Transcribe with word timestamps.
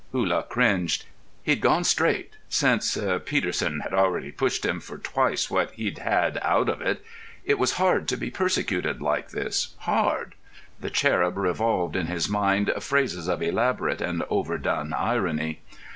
Hullah 0.13 0.41
cringed. 0.49 1.05
He'd 1.43 1.61
gone 1.61 1.83
straight 1.83 2.31
since—Peterson 2.49 3.81
had 3.81 3.93
already 3.93 4.31
pushed 4.31 4.65
him 4.65 4.79
for 4.79 4.97
twice 4.97 5.47
what 5.51 5.69
he'd 5.73 5.99
had 5.99 6.39
out 6.41 6.69
of 6.69 6.81
it—it 6.81 7.59
was 7.59 7.73
hard 7.73 8.07
to 8.07 8.17
be 8.17 8.31
persecuted 8.31 8.99
like 8.99 9.29
this, 9.29 9.75
hard. 9.81 10.33
The 10.79 10.89
cherub 10.89 11.37
revolved 11.37 11.95
in 11.95 12.07
his 12.07 12.27
mind 12.27 12.73
phrases 12.79 13.27
of 13.27 13.43
elaborate 13.43 14.01
and 14.01 14.23
over 14.27 14.57
done 14.57 14.91
irony. 14.91 15.61